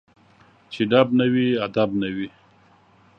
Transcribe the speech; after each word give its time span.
چي 0.71 0.81
ډب 0.91 1.07
نه 1.19 1.25
وي، 1.33 1.47
ادب 1.65 1.89
نه 2.01 2.07
وي 2.15 2.27